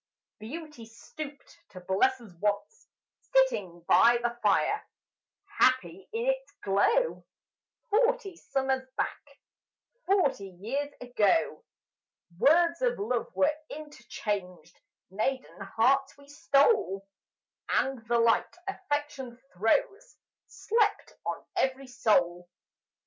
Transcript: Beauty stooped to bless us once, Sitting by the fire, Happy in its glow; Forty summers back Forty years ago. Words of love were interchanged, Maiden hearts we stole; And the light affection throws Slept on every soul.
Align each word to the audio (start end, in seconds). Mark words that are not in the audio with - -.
Beauty 0.39 0.87
stooped 0.87 1.59
to 1.69 1.79
bless 1.81 2.19
us 2.19 2.31
once, 2.39 2.87
Sitting 3.19 3.81
by 3.87 4.17
the 4.23 4.35
fire, 4.41 4.83
Happy 5.59 6.09
in 6.11 6.25
its 6.25 6.51
glow; 6.63 7.23
Forty 7.91 8.35
summers 8.35 8.81
back 8.97 9.39
Forty 10.07 10.47
years 10.59 10.91
ago. 11.01 11.63
Words 12.39 12.81
of 12.81 12.97
love 12.97 13.27
were 13.35 13.55
interchanged, 13.69 14.81
Maiden 15.11 15.61
hearts 15.61 16.17
we 16.17 16.27
stole; 16.27 17.07
And 17.69 18.03
the 18.07 18.17
light 18.17 18.57
affection 18.67 19.37
throws 19.53 20.17
Slept 20.47 21.13
on 21.25 21.45
every 21.57 21.85
soul. 21.85 22.49